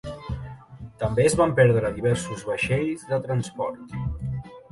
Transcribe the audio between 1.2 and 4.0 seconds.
es van perdre diversos vaixells de transport.